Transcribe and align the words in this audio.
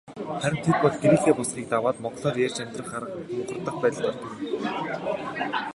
Харин 0.41 0.59
тэд 0.65 0.77
бол 0.83 0.95
гэрийнхээ 1.01 1.35
босгыг 1.37 1.65
даваад 1.69 1.97
монголоор 2.03 2.35
ярьж 2.47 2.57
амьдрах 2.59 2.91
арга 2.97 3.15
мухардах 3.31 3.77
байдалд 3.81 4.09
ордог 4.09 4.31
юм. 4.33 4.55